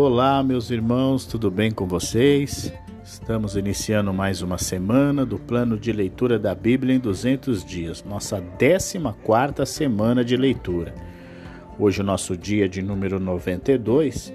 Olá, 0.00 0.44
meus 0.44 0.70
irmãos, 0.70 1.26
tudo 1.26 1.50
bem 1.50 1.72
com 1.72 1.84
vocês? 1.84 2.72
Estamos 3.02 3.56
iniciando 3.56 4.14
mais 4.14 4.42
uma 4.42 4.56
semana 4.56 5.26
do 5.26 5.40
plano 5.40 5.76
de 5.76 5.90
leitura 5.90 6.38
da 6.38 6.54
Bíblia 6.54 6.94
em 6.94 7.00
200 7.00 7.64
dias, 7.64 8.04
nossa 8.04 8.40
14 8.40 9.66
semana 9.66 10.24
de 10.24 10.36
leitura. 10.36 10.94
Hoje, 11.76 12.00
o 12.00 12.04
nosso 12.04 12.36
dia 12.36 12.68
de 12.68 12.80
número 12.80 13.18
92 13.18 14.32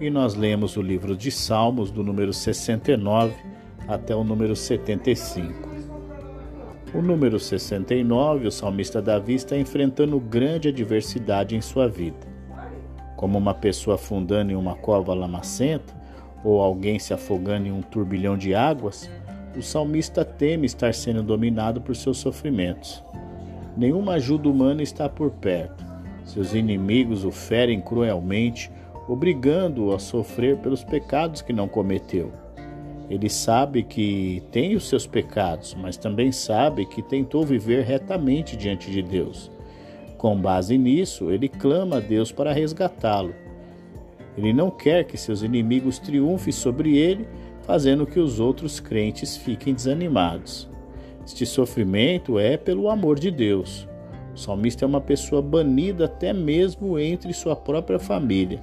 e 0.00 0.10
nós 0.10 0.34
lemos 0.34 0.76
o 0.76 0.82
livro 0.82 1.16
de 1.16 1.30
Salmos, 1.30 1.92
do 1.92 2.02
número 2.02 2.32
69 2.32 3.32
até 3.86 4.12
o 4.12 4.24
número 4.24 4.56
75. 4.56 5.68
O 6.92 7.00
número 7.00 7.38
69, 7.38 8.48
o 8.48 8.50
salmista 8.50 9.00
Davi 9.00 9.34
está 9.34 9.56
enfrentando 9.56 10.18
grande 10.18 10.70
adversidade 10.70 11.54
em 11.54 11.60
sua 11.60 11.86
vida 11.86 12.35
como 13.16 13.38
uma 13.38 13.54
pessoa 13.54 13.96
afundando 13.96 14.52
em 14.52 14.54
uma 14.54 14.76
cova 14.76 15.14
lamacenta 15.14 15.94
ou 16.44 16.60
alguém 16.60 16.98
se 16.98 17.12
afogando 17.12 17.66
em 17.66 17.72
um 17.72 17.82
turbilhão 17.82 18.36
de 18.36 18.54
águas, 18.54 19.10
o 19.56 19.62
salmista 19.62 20.24
teme 20.24 20.66
estar 20.66 20.92
sendo 20.94 21.22
dominado 21.22 21.80
por 21.80 21.96
seus 21.96 22.18
sofrimentos. 22.18 23.02
Nenhuma 23.76 24.12
ajuda 24.12 24.48
humana 24.48 24.82
está 24.82 25.08
por 25.08 25.30
perto. 25.30 25.84
Seus 26.24 26.54
inimigos 26.54 27.24
o 27.24 27.30
ferem 27.30 27.80
cruelmente, 27.80 28.70
obrigando-o 29.08 29.94
a 29.94 29.98
sofrer 29.98 30.58
pelos 30.58 30.84
pecados 30.84 31.40
que 31.40 31.52
não 31.52 31.68
cometeu. 31.68 32.32
Ele 33.08 33.30
sabe 33.30 33.82
que 33.82 34.42
tem 34.50 34.74
os 34.74 34.88
seus 34.88 35.06
pecados, 35.06 35.74
mas 35.74 35.96
também 35.96 36.32
sabe 36.32 36.84
que 36.84 37.00
tentou 37.00 37.44
viver 37.44 37.84
retamente 37.84 38.56
diante 38.56 38.90
de 38.90 39.00
Deus. 39.00 39.50
Com 40.16 40.40
base 40.40 40.78
nisso, 40.78 41.30
ele 41.30 41.48
clama 41.48 41.96
a 41.96 42.00
Deus 42.00 42.32
para 42.32 42.52
resgatá-lo. 42.52 43.34
Ele 44.36 44.52
não 44.52 44.70
quer 44.70 45.04
que 45.04 45.16
seus 45.16 45.42
inimigos 45.42 45.98
triunfem 45.98 46.52
sobre 46.52 46.96
ele, 46.96 47.26
fazendo 47.62 48.06
que 48.06 48.20
os 48.20 48.38
outros 48.38 48.80
crentes 48.80 49.36
fiquem 49.36 49.74
desanimados. 49.74 50.68
Este 51.24 51.44
sofrimento 51.44 52.38
é 52.38 52.56
pelo 52.56 52.88
amor 52.88 53.18
de 53.18 53.30
Deus. 53.30 53.88
O 54.34 54.38
salmista 54.38 54.84
é 54.84 54.86
uma 54.86 55.00
pessoa 55.00 55.42
banida 55.42 56.04
até 56.04 56.32
mesmo 56.32 56.98
entre 56.98 57.32
sua 57.32 57.56
própria 57.56 57.98
família. 57.98 58.62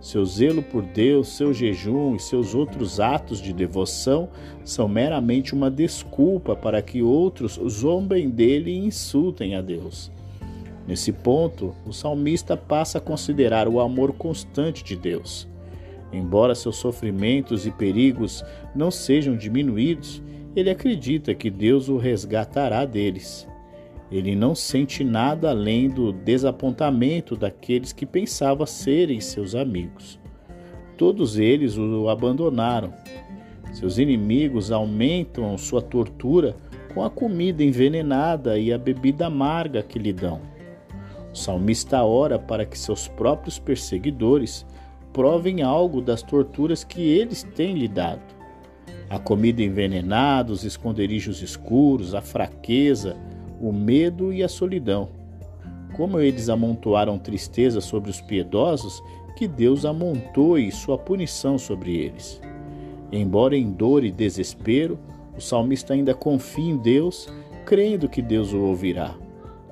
Seu 0.00 0.24
zelo 0.24 0.62
por 0.62 0.82
Deus, 0.82 1.28
seu 1.28 1.52
jejum 1.52 2.14
e 2.14 2.20
seus 2.20 2.54
outros 2.54 3.00
atos 3.00 3.42
de 3.42 3.52
devoção 3.52 4.28
são 4.64 4.88
meramente 4.88 5.54
uma 5.54 5.70
desculpa 5.70 6.54
para 6.54 6.80
que 6.80 7.02
outros 7.02 7.58
zombem 7.68 8.30
dele 8.30 8.70
e 8.70 8.78
insultem 8.78 9.56
a 9.56 9.60
Deus. 9.60 10.10
Nesse 10.88 11.12
ponto, 11.12 11.74
o 11.84 11.92
salmista 11.92 12.56
passa 12.56 12.96
a 12.96 13.00
considerar 13.00 13.68
o 13.68 13.78
amor 13.78 14.14
constante 14.14 14.82
de 14.82 14.96
Deus. 14.96 15.46
Embora 16.10 16.54
seus 16.54 16.76
sofrimentos 16.76 17.66
e 17.66 17.70
perigos 17.70 18.42
não 18.74 18.90
sejam 18.90 19.36
diminuídos, 19.36 20.22
ele 20.56 20.70
acredita 20.70 21.34
que 21.34 21.50
Deus 21.50 21.90
o 21.90 21.98
resgatará 21.98 22.86
deles. 22.86 23.46
Ele 24.10 24.34
não 24.34 24.54
sente 24.54 25.04
nada 25.04 25.50
além 25.50 25.90
do 25.90 26.10
desapontamento 26.10 27.36
daqueles 27.36 27.92
que 27.92 28.06
pensava 28.06 28.64
serem 28.64 29.20
seus 29.20 29.54
amigos. 29.54 30.18
Todos 30.96 31.38
eles 31.38 31.76
o 31.76 32.08
abandonaram. 32.08 32.94
Seus 33.74 33.98
inimigos 33.98 34.72
aumentam 34.72 35.58
sua 35.58 35.82
tortura 35.82 36.56
com 36.94 37.04
a 37.04 37.10
comida 37.10 37.62
envenenada 37.62 38.58
e 38.58 38.72
a 38.72 38.78
bebida 38.78 39.26
amarga 39.26 39.82
que 39.82 39.98
lhe 39.98 40.14
dão. 40.14 40.40
Salmista 41.38 42.02
ora 42.04 42.38
para 42.38 42.66
que 42.66 42.78
seus 42.78 43.08
próprios 43.08 43.58
perseguidores 43.58 44.66
provem 45.12 45.62
algo 45.62 46.02
das 46.02 46.22
torturas 46.22 46.84
que 46.84 47.00
eles 47.00 47.42
têm 47.54 47.74
lhe 47.74 47.88
dado. 47.88 48.20
A 49.08 49.18
comida 49.18 49.62
envenenada, 49.62 50.52
os 50.52 50.64
esconderijos 50.64 51.40
escuros, 51.40 52.14
a 52.14 52.20
fraqueza, 52.20 53.16
o 53.60 53.72
medo 53.72 54.32
e 54.32 54.42
a 54.42 54.48
solidão. 54.48 55.08
Como 55.96 56.20
eles 56.20 56.48
amontoaram 56.48 57.18
tristeza 57.18 57.80
sobre 57.80 58.10
os 58.10 58.20
piedosos, 58.20 59.02
que 59.36 59.48
Deus 59.48 59.84
amontoe 59.84 60.70
sua 60.70 60.98
punição 60.98 61.56
sobre 61.56 61.96
eles. 61.96 62.40
Embora 63.10 63.56
em 63.56 63.70
dor 63.70 64.04
e 64.04 64.10
desespero, 64.10 64.98
o 65.36 65.40
salmista 65.40 65.94
ainda 65.94 66.14
confia 66.14 66.70
em 66.70 66.76
Deus, 66.76 67.28
crendo 67.64 68.08
que 68.08 68.20
Deus 68.20 68.52
o 68.52 68.60
ouvirá. 68.60 69.14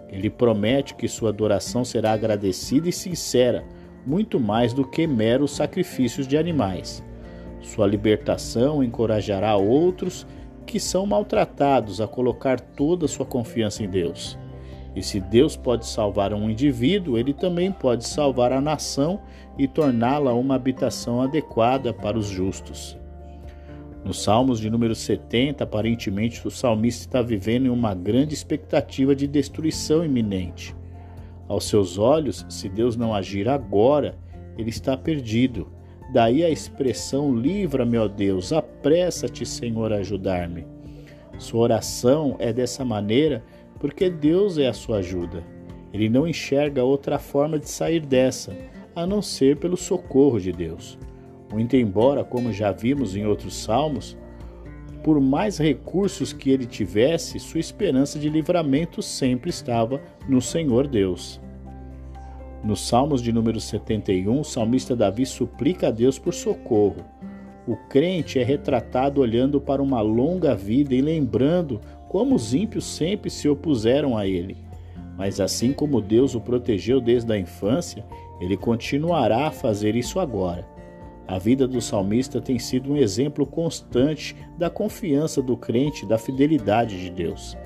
Ele 0.09 0.31
promete 0.31 0.95
que 0.95 1.09
sua 1.09 1.31
adoração 1.31 1.85
será 1.85 2.13
agradecida 2.13 2.89
e 2.89 2.93
sincera, 2.93 3.65
muito 4.07 4.39
mais 4.39 4.73
do 4.73 4.85
que 4.87 5.07
meros 5.07 5.51
sacrifícios 5.57 6.29
de 6.29 6.37
animais. 6.37 7.03
Sua 7.61 7.87
libertação 7.87 8.83
encorajará 8.83 9.57
outros 9.57 10.27
que 10.65 10.79
são 10.79 11.07
maltratados 11.07 12.01
a 12.01 12.07
colocar 12.07 12.61
toda 12.61 13.09
sua 13.09 13.27
confiança 13.27 13.83
em 13.83 13.89
Deus. 13.89 14.39
E 14.95 15.03
se 15.03 15.21
Deus 15.21 15.57
pode 15.57 15.87
salvar 15.87 16.33
um 16.33 16.49
indivíduo, 16.49 17.19
ele 17.19 17.35
também 17.35 17.71
pode 17.71 18.07
salvar 18.07 18.53
a 18.53 18.61
nação 18.61 19.21
e 19.59 19.69
torná-la 19.69 20.33
uma 20.33 20.55
habitação 20.55 21.21
adequada 21.21 21.93
para 21.93 22.19
os 22.19 22.27
justos. 22.27 22.99
Nos 24.07 24.23
Salmos 24.23 24.61
de 24.61 24.71
número 24.71 24.95
70, 24.95 25.65
aparentemente 25.65 26.47
o 26.47 26.51
salmista 26.51 27.03
está 27.03 27.21
vivendo 27.21 27.67
em 27.67 27.71
uma 27.71 27.93
grande 27.93 28.35
expectativa 28.35 29.17
de 29.17 29.27
destruição 29.27 30.05
iminente. 30.05 30.77
Aos 31.49 31.65
seus 31.65 31.99
olhos, 31.99 32.47
se 32.49 32.69
Deus 32.69 32.95
não 32.95 33.13
agir 33.13 33.49
agora, 33.49 34.17
ele 34.57 34.71
está 34.71 34.97
perdido. 34.97 35.67
Daí 36.13 36.45
a 36.45 36.49
expressão: 36.49 37.35
Livra-me, 37.35 37.99
ó 37.99 38.07
Deus, 38.07 38.53
apressa-te, 38.53 39.45
Senhor, 39.45 39.93
a 39.93 39.97
ajudar-me. 39.97 40.65
Sua 41.37 41.63
oração 41.63 42.37
é 42.39 42.53
dessa 42.53 42.85
maneira 42.85 43.43
porque 43.81 44.09
Deus 44.09 44.57
é 44.57 44.69
a 44.69 44.73
sua 44.73 44.99
ajuda. 44.99 45.43
Ele 45.93 46.09
não 46.09 46.29
enxerga 46.29 46.85
outra 46.85 47.19
forma 47.19 47.59
de 47.59 47.69
sair 47.69 48.07
dessa, 48.07 48.57
a 48.95 49.05
não 49.05 49.21
ser 49.21 49.57
pelo 49.57 49.77
socorro 49.77 50.39
de 50.39 50.53
Deus. 50.53 50.97
Muito 51.53 51.77
embora, 51.77 52.25
como 52.25 52.53
já 52.53 52.73
vimos 52.73 53.17
em 53.17 53.25
outros 53.27 53.57
salmos, 53.57 54.17
por 55.03 55.21
mais 55.21 55.59
recursos 55.59 56.33
que 56.33 56.51
ele 56.51 56.67
tivesse, 56.67 57.39
sua 57.39 57.61
esperança 57.61 58.19
de 58.19 58.29
livramento 58.29 59.01
sempre 59.01 59.51
estava 59.51 60.01
no 60.29 60.41
Senhor 60.41 60.89
Deus. 60.89 61.41
Nos 62.65 62.89
Salmos 62.89 63.23
de 63.23 63.31
número 63.31 63.61
71, 63.61 64.41
o 64.41 64.45
salmista 64.45 64.97
Davi 64.97 65.25
suplica 65.25 65.87
a 65.87 65.91
Deus 65.93 66.19
por 66.19 66.35
socorro. 66.35 67.05
O 67.65 67.77
crente 67.77 68.41
é 68.41 68.43
retratado 68.43 69.21
olhando 69.21 69.61
para 69.61 69.81
uma 69.81 70.01
longa 70.01 70.57
vida 70.57 70.93
e 70.93 71.01
lembrando 71.01 71.81
como 72.09 72.35
os 72.35 72.53
ímpios 72.53 72.85
sempre 72.85 73.31
se 73.31 73.49
opuseram 73.49 74.19
a 74.19 74.27
ele. 74.27 74.57
Mas 75.17 75.41
assim 75.41 75.73
como 75.73 76.01
Deus 76.01 76.35
o 76.35 76.41
protegeu 76.41 77.01
desde 77.01 77.33
a 77.33 77.39
infância, 77.39 78.05
ele 78.41 78.57
continuará 78.57 79.47
a 79.47 79.53
fazer 79.53 79.95
isso 79.95 80.19
agora. 80.19 80.67
A 81.29 81.39
vida 81.39 81.67
do 81.67 81.81
salmista 81.81 82.41
tem 82.41 82.59
sido 82.59 82.93
um 82.93 82.97
exemplo 82.97 83.45
constante 83.45 84.37
da 84.57 84.71
confiança 84.71 85.43
do 85.43 85.57
crente, 85.57 86.07
da 86.07 86.17
fidelidade 86.17 87.01
de 87.01 87.11
Deus. 87.11 87.57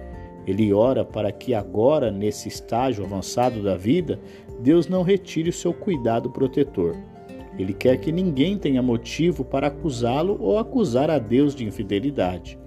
Ele 0.47 0.73
ora 0.73 1.05
para 1.05 1.31
que 1.31 1.53
agora, 1.53 2.11
nesse 2.11 2.49
estágio 2.49 3.05
avançado 3.05 3.63
da 3.63 3.77
vida, 3.77 4.19
Deus 4.61 4.89
não 4.89 5.03
retire 5.03 5.51
o 5.51 5.53
seu 5.53 5.75
cuidado 5.75 6.31
protetor. 6.31 6.97
Ele 7.59 7.75
quer 7.75 7.99
que 7.99 8.11
ninguém 8.11 8.57
tenha 8.57 8.81
motivo 8.81 9.45
para 9.45 9.67
acusá-lo 9.67 10.39
ou 10.41 10.59
acusar 10.59 11.11
a 11.11 11.19
Deus 11.19 11.55
de 11.55 11.65
infidelidade. 11.65 12.59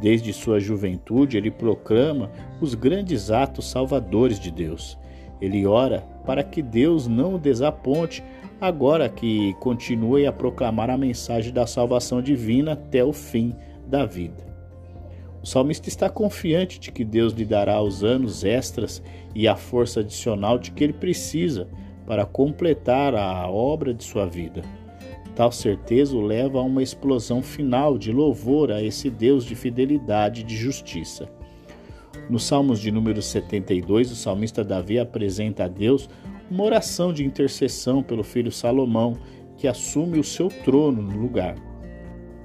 Desde 0.00 0.32
sua 0.34 0.60
juventude, 0.60 1.38
ele 1.38 1.50
proclama 1.50 2.30
os 2.60 2.74
grandes 2.74 3.30
atos 3.30 3.70
salvadores 3.70 4.38
de 4.38 4.50
Deus. 4.50 4.98
Ele 5.40 5.66
ora 5.66 6.00
para 6.26 6.44
que 6.44 6.60
Deus 6.60 7.06
não 7.06 7.36
o 7.36 7.38
desaponte, 7.38 8.22
agora 8.60 9.08
que 9.08 9.54
continue 9.54 10.26
a 10.26 10.32
proclamar 10.32 10.90
a 10.90 10.96
mensagem 10.96 11.52
da 11.52 11.66
salvação 11.66 12.22
divina 12.22 12.72
até 12.72 13.04
o 13.04 13.12
fim 13.12 13.54
da 13.86 14.04
vida. 14.06 14.46
O 15.42 15.46
salmista 15.46 15.88
está 15.88 16.08
confiante 16.08 16.80
de 16.80 16.90
que 16.90 17.04
Deus 17.04 17.32
lhe 17.32 17.44
dará 17.44 17.80
os 17.80 18.02
anos 18.02 18.42
extras 18.42 19.02
e 19.34 19.46
a 19.46 19.54
força 19.54 20.00
adicional 20.00 20.58
de 20.58 20.72
que 20.72 20.82
ele 20.82 20.92
precisa 20.92 21.68
para 22.06 22.24
completar 22.24 23.14
a 23.14 23.48
obra 23.48 23.94
de 23.94 24.02
sua 24.02 24.26
vida. 24.26 24.62
Tal 25.36 25.52
certeza 25.52 26.16
o 26.16 26.20
leva 26.20 26.58
a 26.58 26.62
uma 26.62 26.82
explosão 26.82 27.42
final 27.42 27.98
de 27.98 28.10
louvor 28.10 28.72
a 28.72 28.82
esse 28.82 29.10
Deus 29.10 29.44
de 29.44 29.54
fidelidade 29.54 30.40
e 30.40 30.44
de 30.44 30.56
justiça. 30.56 31.28
Nos 32.30 32.44
Salmos 32.44 32.80
de 32.80 32.90
número 32.90 33.20
72, 33.20 34.10
o 34.10 34.16
salmista 34.16 34.64
Davi 34.64 34.98
apresenta 34.98 35.64
a 35.64 35.68
Deus 35.68 36.08
uma 36.50 36.64
oração 36.64 37.12
de 37.12 37.24
intercessão 37.24 38.02
pelo 38.02 38.22
filho 38.22 38.52
Salomão, 38.52 39.18
que 39.56 39.66
assume 39.66 40.18
o 40.18 40.24
seu 40.24 40.48
trono 40.48 41.02
no 41.02 41.18
lugar. 41.18 41.56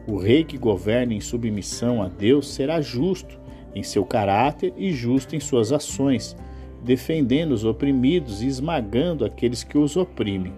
O 0.07 0.17
rei 0.17 0.43
que 0.43 0.57
governa 0.57 1.13
em 1.13 1.19
submissão 1.19 2.01
a 2.01 2.07
Deus 2.07 2.53
será 2.53 2.81
justo 2.81 3.39
em 3.75 3.83
seu 3.83 4.03
caráter 4.03 4.73
e 4.75 4.91
justo 4.91 5.35
em 5.35 5.39
suas 5.39 5.71
ações, 5.71 6.35
defendendo 6.83 7.51
os 7.51 7.63
oprimidos 7.63 8.41
e 8.41 8.47
esmagando 8.47 9.23
aqueles 9.23 9.63
que 9.63 9.77
os 9.77 9.95
oprimem. 9.95 10.53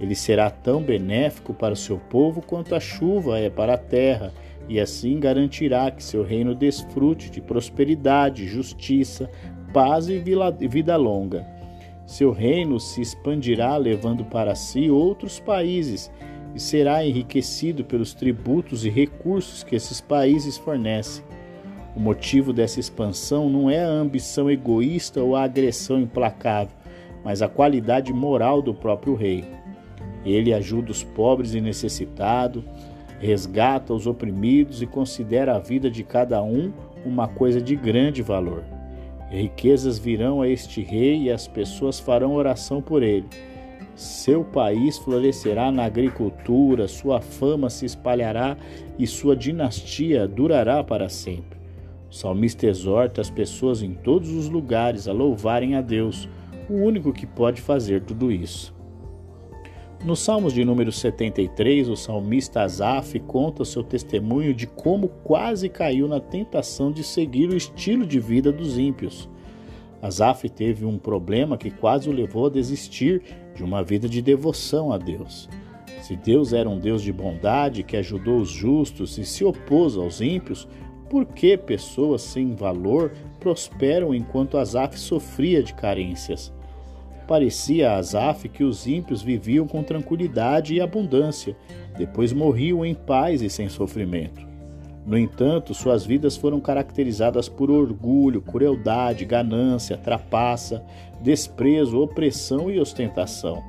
Ele 0.00 0.14
será 0.14 0.48
tão 0.50 0.82
benéfico 0.82 1.52
para 1.52 1.74
o 1.74 1.76
seu 1.76 1.98
povo 1.98 2.40
quanto 2.40 2.74
a 2.74 2.80
chuva 2.80 3.38
é 3.38 3.50
para 3.50 3.74
a 3.74 3.78
terra, 3.78 4.32
e 4.68 4.80
assim 4.80 5.20
garantirá 5.20 5.90
que 5.90 6.02
seu 6.02 6.22
reino 6.22 6.54
desfrute 6.54 7.30
de 7.30 7.40
prosperidade, 7.40 8.46
justiça, 8.46 9.30
paz 9.74 10.08
e 10.08 10.18
vida 10.18 10.96
longa. 10.96 11.59
Seu 12.10 12.32
reino 12.32 12.80
se 12.80 13.00
expandirá, 13.00 13.76
levando 13.76 14.24
para 14.24 14.56
si 14.56 14.90
outros 14.90 15.38
países, 15.38 16.10
e 16.52 16.58
será 16.58 17.06
enriquecido 17.06 17.84
pelos 17.84 18.12
tributos 18.14 18.84
e 18.84 18.90
recursos 18.90 19.62
que 19.62 19.76
esses 19.76 20.00
países 20.00 20.58
fornecem. 20.58 21.24
O 21.94 22.00
motivo 22.00 22.52
dessa 22.52 22.80
expansão 22.80 23.48
não 23.48 23.70
é 23.70 23.84
a 23.84 23.88
ambição 23.88 24.50
egoísta 24.50 25.22
ou 25.22 25.36
a 25.36 25.44
agressão 25.44 26.00
implacável, 26.00 26.76
mas 27.24 27.42
a 27.42 27.48
qualidade 27.48 28.12
moral 28.12 28.60
do 28.60 28.74
próprio 28.74 29.14
rei. 29.14 29.44
Ele 30.24 30.52
ajuda 30.52 30.90
os 30.90 31.04
pobres 31.04 31.54
e 31.54 31.60
necessitados, 31.60 32.64
resgata 33.20 33.94
os 33.94 34.08
oprimidos 34.08 34.82
e 34.82 34.86
considera 34.86 35.54
a 35.54 35.60
vida 35.60 35.88
de 35.88 36.02
cada 36.02 36.42
um 36.42 36.72
uma 37.06 37.28
coisa 37.28 37.60
de 37.60 37.76
grande 37.76 38.20
valor. 38.20 38.64
Riquezas 39.30 39.96
virão 39.96 40.42
a 40.42 40.48
este 40.48 40.82
rei 40.82 41.22
e 41.22 41.30
as 41.30 41.46
pessoas 41.46 42.00
farão 42.00 42.34
oração 42.34 42.82
por 42.82 43.02
ele. 43.02 43.26
Seu 43.94 44.42
país 44.42 44.98
florescerá 44.98 45.70
na 45.70 45.84
agricultura, 45.84 46.88
sua 46.88 47.20
fama 47.20 47.70
se 47.70 47.86
espalhará 47.86 48.56
e 48.98 49.06
sua 49.06 49.36
dinastia 49.36 50.26
durará 50.26 50.82
para 50.82 51.08
sempre. 51.08 51.60
O 52.10 52.14
salmista 52.14 52.66
exorta 52.66 53.20
as 53.20 53.30
pessoas 53.30 53.82
em 53.82 53.94
todos 53.94 54.30
os 54.30 54.48
lugares 54.48 55.06
a 55.06 55.12
louvarem 55.12 55.76
a 55.76 55.80
Deus, 55.80 56.28
o 56.68 56.74
único 56.74 57.12
que 57.12 57.26
pode 57.26 57.60
fazer 57.60 58.02
tudo 58.02 58.32
isso. 58.32 58.74
Nos 60.02 60.20
Salmos 60.20 60.54
de 60.54 60.64
número 60.64 60.90
73, 60.90 61.90
o 61.90 61.94
salmista 61.94 62.62
Asaf 62.62 63.20
conta 63.20 63.66
seu 63.66 63.84
testemunho 63.84 64.54
de 64.54 64.66
como 64.66 65.08
quase 65.08 65.68
caiu 65.68 66.08
na 66.08 66.18
tentação 66.18 66.90
de 66.90 67.04
seguir 67.04 67.50
o 67.50 67.56
estilo 67.56 68.06
de 68.06 68.18
vida 68.18 68.50
dos 68.50 68.78
ímpios. 68.78 69.28
Asaf 70.00 70.48
teve 70.48 70.86
um 70.86 70.96
problema 70.96 71.58
que 71.58 71.70
quase 71.70 72.08
o 72.08 72.12
levou 72.12 72.46
a 72.46 72.50
desistir 72.50 73.20
de 73.54 73.62
uma 73.62 73.82
vida 73.82 74.08
de 74.08 74.22
devoção 74.22 74.90
a 74.90 74.96
Deus. 74.96 75.50
Se 76.00 76.16
Deus 76.16 76.54
era 76.54 76.68
um 76.68 76.78
Deus 76.78 77.02
de 77.02 77.12
bondade 77.12 77.82
que 77.82 77.98
ajudou 77.98 78.38
os 78.38 78.48
justos 78.48 79.18
e 79.18 79.24
se 79.26 79.44
opôs 79.44 79.98
aos 79.98 80.22
ímpios, 80.22 80.66
por 81.10 81.26
que 81.26 81.58
pessoas 81.58 82.22
sem 82.22 82.54
valor 82.54 83.12
prosperam 83.38 84.14
enquanto 84.14 84.56
Asaf 84.56 84.98
sofria 84.98 85.62
de 85.62 85.74
carências? 85.74 86.50
Parecia 87.30 87.92
a 87.92 87.98
Asaf 87.98 88.48
que 88.48 88.64
os 88.64 88.88
ímpios 88.88 89.22
viviam 89.22 89.64
com 89.64 89.84
tranquilidade 89.84 90.74
e 90.74 90.80
abundância, 90.80 91.56
depois 91.96 92.32
morriam 92.32 92.84
em 92.84 92.92
paz 92.92 93.40
e 93.40 93.48
sem 93.48 93.68
sofrimento. 93.68 94.44
No 95.06 95.16
entanto, 95.16 95.72
suas 95.72 96.04
vidas 96.04 96.36
foram 96.36 96.58
caracterizadas 96.58 97.48
por 97.48 97.70
orgulho, 97.70 98.42
crueldade, 98.42 99.24
ganância, 99.24 99.96
trapaça, 99.96 100.84
desprezo, 101.22 102.00
opressão 102.00 102.68
e 102.68 102.80
ostentação. 102.80 103.62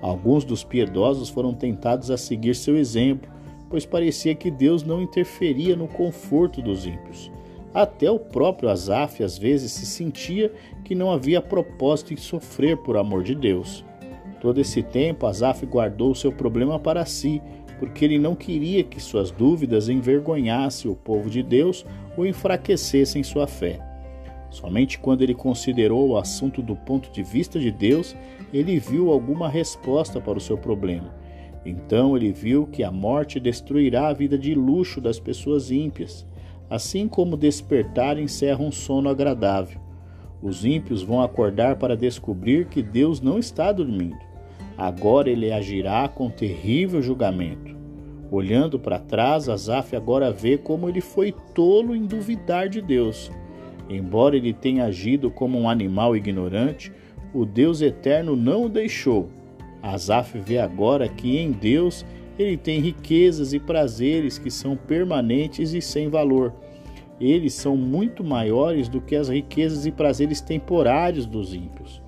Alguns 0.00 0.44
dos 0.44 0.62
piedosos 0.62 1.28
foram 1.28 1.52
tentados 1.52 2.08
a 2.08 2.16
seguir 2.16 2.54
seu 2.54 2.76
exemplo, 2.76 3.28
pois 3.68 3.84
parecia 3.84 4.32
que 4.32 4.48
Deus 4.48 4.84
não 4.84 5.02
interferia 5.02 5.74
no 5.74 5.88
conforto 5.88 6.62
dos 6.62 6.86
ímpios. 6.86 7.32
Até 7.76 8.10
o 8.10 8.18
próprio 8.18 8.70
Asaf 8.70 9.22
às 9.22 9.36
vezes 9.36 9.70
se 9.70 9.84
sentia 9.84 10.50
que 10.82 10.94
não 10.94 11.10
havia 11.10 11.42
propósito 11.42 12.14
em 12.14 12.16
sofrer 12.16 12.74
por 12.78 12.96
amor 12.96 13.22
de 13.22 13.34
Deus. 13.34 13.84
Todo 14.40 14.58
esse 14.58 14.82
tempo, 14.82 15.26
Asaf 15.26 15.66
guardou 15.66 16.14
seu 16.14 16.32
problema 16.32 16.78
para 16.78 17.04
si, 17.04 17.42
porque 17.78 18.02
ele 18.06 18.18
não 18.18 18.34
queria 18.34 18.82
que 18.82 18.98
suas 18.98 19.30
dúvidas 19.30 19.90
envergonhassem 19.90 20.90
o 20.90 20.96
povo 20.96 21.28
de 21.28 21.42
Deus 21.42 21.84
ou 22.16 22.24
enfraquecessem 22.24 23.22
sua 23.22 23.46
fé. 23.46 23.78
Somente 24.48 24.98
quando 24.98 25.20
ele 25.20 25.34
considerou 25.34 26.08
o 26.08 26.16
assunto 26.16 26.62
do 26.62 26.74
ponto 26.74 27.12
de 27.12 27.22
vista 27.22 27.60
de 27.60 27.70
Deus, 27.70 28.16
ele 28.54 28.78
viu 28.78 29.12
alguma 29.12 29.50
resposta 29.50 30.18
para 30.18 30.38
o 30.38 30.40
seu 30.40 30.56
problema. 30.56 31.14
Então 31.62 32.16
ele 32.16 32.32
viu 32.32 32.66
que 32.66 32.82
a 32.82 32.90
morte 32.90 33.38
destruirá 33.38 34.08
a 34.08 34.14
vida 34.14 34.38
de 34.38 34.54
luxo 34.54 34.98
das 34.98 35.20
pessoas 35.20 35.70
ímpias 35.70 36.24
assim 36.68 37.08
como 37.08 37.36
despertar 37.36 38.18
encerra 38.18 38.62
um 38.62 38.72
sono 38.72 39.08
agradável. 39.08 39.80
Os 40.42 40.64
ímpios 40.64 41.02
vão 41.02 41.22
acordar 41.22 41.76
para 41.76 41.96
descobrir 41.96 42.66
que 42.66 42.82
Deus 42.82 43.20
não 43.20 43.38
está 43.38 43.72
dormindo. 43.72 44.18
Agora 44.76 45.30
ele 45.30 45.50
agirá 45.50 46.06
com 46.08 46.28
terrível 46.28 47.00
julgamento. 47.00 47.74
Olhando 48.30 48.78
para 48.78 48.98
trás, 48.98 49.48
Asaf 49.48 49.94
agora 49.94 50.32
vê 50.32 50.58
como 50.58 50.88
ele 50.88 51.00
foi 51.00 51.32
tolo 51.54 51.94
em 51.94 52.04
duvidar 52.04 52.68
de 52.68 52.82
Deus. 52.82 53.30
Embora 53.88 54.36
ele 54.36 54.52
tenha 54.52 54.84
agido 54.84 55.30
como 55.30 55.58
um 55.58 55.68
animal 55.68 56.16
ignorante, 56.16 56.92
o 57.32 57.44
Deus 57.44 57.80
eterno 57.80 58.34
não 58.34 58.64
o 58.64 58.68
deixou. 58.68 59.28
Asaf 59.82 60.38
vê 60.38 60.58
agora 60.58 61.08
que 61.08 61.38
em 61.38 61.52
Deus 61.52 62.04
ele 62.38 62.56
tem 62.56 62.80
riquezas 62.80 63.52
e 63.52 63.58
prazeres 63.58 64.38
que 64.38 64.50
são 64.50 64.76
permanentes 64.76 65.72
e 65.72 65.80
sem 65.80 66.08
valor. 66.08 66.52
Eles 67.20 67.54
são 67.54 67.76
muito 67.76 68.22
maiores 68.22 68.88
do 68.88 69.00
que 69.00 69.16
as 69.16 69.28
riquezas 69.28 69.86
e 69.86 69.90
prazeres 69.90 70.40
temporários 70.40 71.24
dos 71.24 71.54
ímpios. 71.54 72.02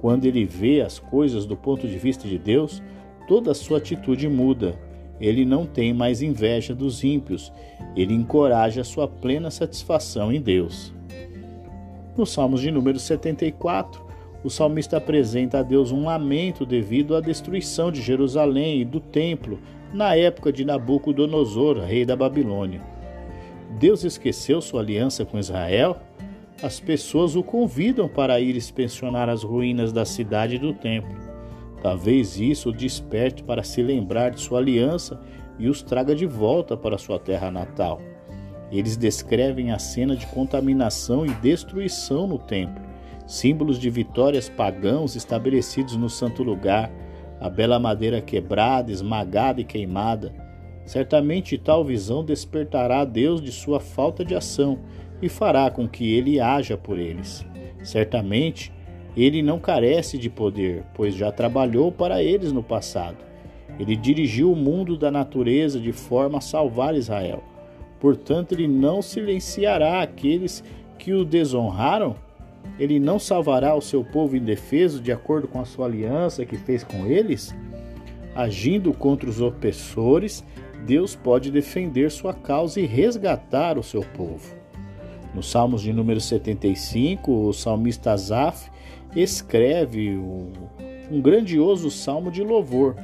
Quando 0.00 0.24
ele 0.24 0.44
vê 0.44 0.80
as 0.80 0.98
coisas 0.98 1.44
do 1.44 1.56
ponto 1.56 1.86
de 1.86 1.98
vista 1.98 2.26
de 2.26 2.38
Deus, 2.38 2.82
toda 3.28 3.50
a 3.50 3.54
sua 3.54 3.78
atitude 3.78 4.28
muda. 4.28 4.78
Ele 5.20 5.44
não 5.44 5.66
tem 5.66 5.92
mais 5.92 6.22
inveja 6.22 6.74
dos 6.74 7.02
ímpios, 7.02 7.52
ele 7.94 8.14
encoraja 8.14 8.82
a 8.82 8.84
sua 8.84 9.08
plena 9.08 9.50
satisfação 9.50 10.32
em 10.32 10.40
Deus. 10.40 10.92
No 12.16 12.26
Salmos 12.26 12.60
de 12.60 12.70
número 12.70 12.98
74, 12.98 14.05
o 14.46 14.50
salmista 14.50 14.98
apresenta 14.98 15.58
a 15.58 15.62
Deus 15.64 15.90
um 15.90 16.04
lamento 16.04 16.64
devido 16.64 17.16
à 17.16 17.20
destruição 17.20 17.90
de 17.90 18.00
Jerusalém 18.00 18.80
e 18.80 18.84
do 18.84 19.00
templo 19.00 19.58
na 19.92 20.14
época 20.14 20.52
de 20.52 20.64
Nabucodonosor, 20.64 21.80
rei 21.80 22.04
da 22.04 22.14
Babilônia. 22.14 22.80
Deus 23.80 24.04
esqueceu 24.04 24.62
sua 24.62 24.82
aliança 24.82 25.24
com 25.24 25.36
Israel? 25.36 25.96
As 26.62 26.78
pessoas 26.78 27.34
o 27.34 27.42
convidam 27.42 28.06
para 28.06 28.38
ir 28.38 28.54
inspecionar 28.54 29.28
as 29.28 29.42
ruínas 29.42 29.92
da 29.92 30.04
cidade 30.04 30.54
e 30.54 30.60
do 30.60 30.72
templo. 30.72 31.16
Talvez 31.82 32.38
isso 32.38 32.68
o 32.68 32.72
desperte 32.72 33.42
para 33.42 33.64
se 33.64 33.82
lembrar 33.82 34.30
de 34.30 34.40
sua 34.40 34.60
aliança 34.60 35.20
e 35.58 35.68
os 35.68 35.82
traga 35.82 36.14
de 36.14 36.24
volta 36.24 36.76
para 36.76 36.98
sua 36.98 37.18
terra 37.18 37.50
natal. 37.50 38.00
Eles 38.70 38.96
descrevem 38.96 39.72
a 39.72 39.78
cena 39.80 40.14
de 40.14 40.24
contaminação 40.28 41.26
e 41.26 41.30
destruição 41.30 42.28
no 42.28 42.38
templo 42.38 42.85
símbolos 43.26 43.78
de 43.78 43.90
vitórias 43.90 44.48
pagãos 44.48 45.16
estabelecidos 45.16 45.96
no 45.96 46.08
santo 46.08 46.42
lugar, 46.42 46.90
a 47.40 47.50
bela 47.50 47.78
madeira 47.78 48.20
quebrada, 48.20 48.90
esmagada 48.90 49.60
e 49.60 49.64
queimada. 49.64 50.32
Certamente 50.84 51.58
tal 51.58 51.84
visão 51.84 52.24
despertará 52.24 53.04
Deus 53.04 53.42
de 53.42 53.50
sua 53.50 53.80
falta 53.80 54.24
de 54.24 54.34
ação 54.34 54.78
e 55.20 55.28
fará 55.28 55.70
com 55.70 55.88
que 55.88 56.14
ele 56.14 56.38
haja 56.38 56.76
por 56.76 56.98
eles. 56.98 57.44
Certamente 57.82 58.72
ele 59.16 59.42
não 59.42 59.58
carece 59.58 60.16
de 60.18 60.30
poder, 60.30 60.84
pois 60.94 61.14
já 61.14 61.32
trabalhou 61.32 61.90
para 61.90 62.22
eles 62.22 62.52
no 62.52 62.62
passado. 62.62 63.16
Ele 63.78 63.96
dirigiu 63.96 64.52
o 64.52 64.56
mundo 64.56 64.96
da 64.96 65.10
natureza 65.10 65.80
de 65.80 65.92
forma 65.92 66.38
a 66.38 66.40
salvar 66.40 66.94
Israel. 66.94 67.42
Portanto, 67.98 68.52
ele 68.52 68.68
não 68.68 69.02
silenciará 69.02 70.02
aqueles 70.02 70.62
que 70.98 71.12
o 71.12 71.24
desonraram 71.24 72.14
ele 72.78 73.00
não 73.00 73.18
salvará 73.18 73.74
o 73.74 73.80
seu 73.80 74.04
povo 74.04 74.36
indefeso 74.36 75.00
de 75.00 75.12
acordo 75.12 75.48
com 75.48 75.60
a 75.60 75.64
sua 75.64 75.86
aliança 75.86 76.44
que 76.44 76.56
fez 76.56 76.84
com 76.84 77.06
eles? 77.06 77.54
Agindo 78.34 78.92
contra 78.92 79.28
os 79.28 79.40
opressores, 79.40 80.44
Deus 80.86 81.16
pode 81.16 81.50
defender 81.50 82.10
sua 82.10 82.34
causa 82.34 82.80
e 82.80 82.86
resgatar 82.86 83.78
o 83.78 83.82
seu 83.82 84.02
povo. 84.02 84.54
No 85.34 85.42
Salmos 85.42 85.82
de 85.82 85.92
número 85.92 86.20
75, 86.20 87.48
o 87.48 87.52
salmista 87.52 88.12
Asaf 88.12 88.70
escreve 89.14 90.16
um 91.10 91.20
grandioso 91.20 91.90
salmo 91.90 92.30
de 92.30 92.42
louvor. 92.42 92.96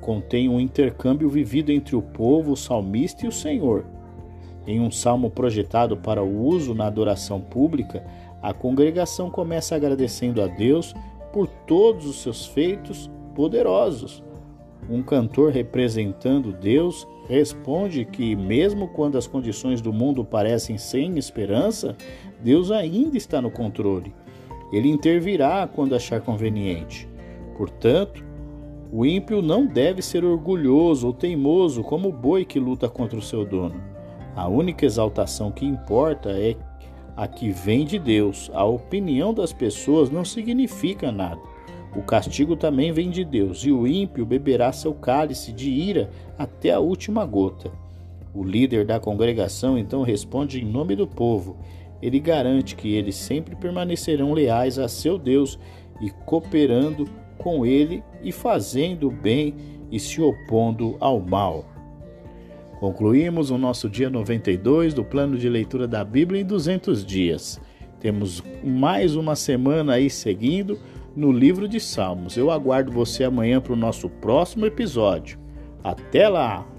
Contém 0.00 0.48
um 0.48 0.60
intercâmbio 0.60 1.28
vivido 1.28 1.70
entre 1.70 1.96
o 1.96 2.02
povo, 2.02 2.52
o 2.52 2.56
salmista 2.56 3.24
e 3.24 3.28
o 3.28 3.32
Senhor. 3.32 3.84
Em 4.66 4.80
um 4.80 4.90
salmo 4.90 5.30
projetado 5.30 5.96
para 5.96 6.22
o 6.22 6.46
uso 6.46 6.74
na 6.74 6.86
adoração 6.86 7.40
pública, 7.40 8.04
a 8.44 8.52
congregação 8.52 9.30
começa 9.30 9.74
agradecendo 9.74 10.42
a 10.42 10.46
Deus 10.46 10.94
por 11.32 11.48
todos 11.48 12.04
os 12.04 12.20
seus 12.20 12.44
feitos 12.44 13.10
poderosos. 13.34 14.22
Um 14.86 15.02
cantor 15.02 15.50
representando 15.50 16.52
Deus 16.52 17.08
responde 17.26 18.04
que, 18.04 18.36
mesmo 18.36 18.88
quando 18.88 19.16
as 19.16 19.26
condições 19.26 19.80
do 19.80 19.94
mundo 19.94 20.22
parecem 20.22 20.76
sem 20.76 21.16
esperança, 21.16 21.96
Deus 22.38 22.70
ainda 22.70 23.16
está 23.16 23.40
no 23.40 23.50
controle. 23.50 24.14
Ele 24.70 24.90
intervirá 24.90 25.66
quando 25.66 25.94
achar 25.94 26.20
conveniente. 26.20 27.08
Portanto, 27.56 28.22
O 28.96 29.04
ímpio 29.04 29.42
não 29.42 29.66
deve 29.66 30.00
ser 30.00 30.24
orgulhoso 30.24 31.08
ou 31.08 31.12
teimoso 31.12 31.82
como 31.82 32.10
o 32.10 32.12
boi 32.12 32.44
que 32.44 32.60
luta 32.60 32.88
contra 32.88 33.18
o 33.18 33.22
seu 33.22 33.44
dono. 33.44 33.82
A 34.36 34.46
única 34.46 34.86
exaltação 34.86 35.50
que 35.50 35.66
importa 35.66 36.30
é 36.30 36.54
a 37.16 37.26
que 37.26 37.50
vem 37.50 37.84
de 37.84 37.98
Deus. 37.98 38.50
A 38.54 38.64
opinião 38.64 39.32
das 39.32 39.52
pessoas 39.52 40.10
não 40.10 40.24
significa 40.24 41.12
nada. 41.12 41.40
O 41.96 42.02
castigo 42.02 42.56
também 42.56 42.92
vem 42.92 43.10
de 43.10 43.24
Deus, 43.24 43.64
e 43.64 43.70
o 43.70 43.86
ímpio 43.86 44.26
beberá 44.26 44.72
seu 44.72 44.92
cálice 44.92 45.52
de 45.52 45.70
ira 45.70 46.10
até 46.36 46.72
a 46.72 46.80
última 46.80 47.24
gota. 47.24 47.70
O 48.34 48.42
líder 48.42 48.84
da 48.84 48.98
congregação 48.98 49.78
então 49.78 50.02
responde 50.02 50.60
em 50.60 50.64
nome 50.64 50.96
do 50.96 51.06
povo. 51.06 51.56
Ele 52.02 52.18
garante 52.18 52.74
que 52.74 52.92
eles 52.92 53.14
sempre 53.14 53.54
permanecerão 53.54 54.32
leais 54.32 54.76
a 54.76 54.88
seu 54.88 55.16
Deus 55.16 55.58
e 56.00 56.10
cooperando 56.10 57.08
com 57.38 57.64
ele 57.64 58.02
e 58.22 58.32
fazendo 58.32 59.06
o 59.06 59.12
bem 59.12 59.54
e 59.90 60.00
se 60.00 60.20
opondo 60.20 60.96
ao 60.98 61.20
mal. 61.20 61.73
Concluímos 62.84 63.50
o 63.50 63.56
nosso 63.56 63.88
dia 63.88 64.10
92 64.10 64.92
do 64.92 65.02
plano 65.02 65.38
de 65.38 65.48
leitura 65.48 65.88
da 65.88 66.04
Bíblia 66.04 66.42
em 66.42 66.44
200 66.44 67.02
dias. 67.02 67.58
Temos 67.98 68.42
mais 68.62 69.16
uma 69.16 69.34
semana 69.34 69.94
aí 69.94 70.10
seguindo 70.10 70.78
no 71.16 71.32
livro 71.32 71.66
de 71.66 71.80
Salmos. 71.80 72.36
Eu 72.36 72.50
aguardo 72.50 72.92
você 72.92 73.24
amanhã 73.24 73.58
para 73.58 73.72
o 73.72 73.76
nosso 73.76 74.10
próximo 74.10 74.66
episódio. 74.66 75.38
Até 75.82 76.28
lá! 76.28 76.73